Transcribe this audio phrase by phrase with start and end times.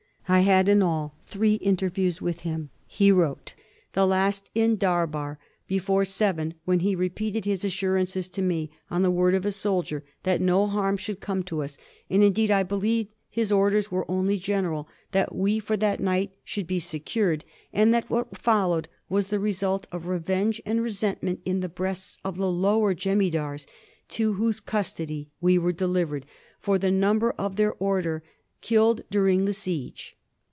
[0.27, 3.53] I had in all three interviews with him,'* he wrote,"
[3.91, 9.01] the last in Dar bar before seven, when he repeated his assurances to me, on
[9.01, 11.77] the word of a soldier, that no harm should come to us;
[12.09, 16.65] and, indeed, I believe his orders were only general that we for that night should
[16.67, 17.43] be secured,
[17.73, 22.17] and that what fol lowed was the result of revenge and resentment in the breasts
[22.23, 23.67] of the lower jemidars
[24.07, 26.25] to whose custody we were delivered
[26.57, 28.23] for the number of their order
[28.61, 30.15] killed during the siege."